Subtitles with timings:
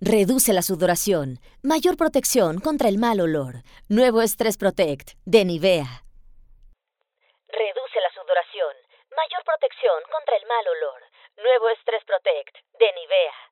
[0.00, 1.38] Reduce la sudoración.
[1.62, 3.62] Mayor protección contra el mal olor.
[3.88, 6.02] Nuevo Stress Protect de Nivea.
[7.48, 8.74] Reduce la sudoración.
[9.16, 11.00] Mayor protección contra el mal olor.
[11.36, 13.43] Nuevo Stress Protect de Nivea.